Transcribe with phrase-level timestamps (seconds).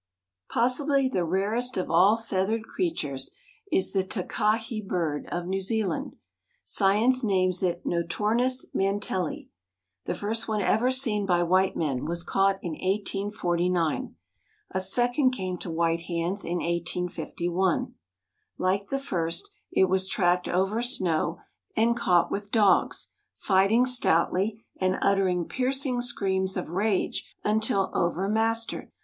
[0.49, 3.29] Possibly the rarest of all feathered creatures
[3.71, 6.15] is the "takahe" bird of New Zealand.
[6.65, 9.49] Science names it Notornis Mantelli.
[10.05, 14.15] The first one ever seen by white men was caught in 1849.
[14.71, 17.93] A second came to white hands in 1851.
[18.57, 21.41] Like the first it was tracked over snow,
[21.75, 28.89] and caught with dogs, fighting stoutly, and uttering piercing screams of rage until over mastered.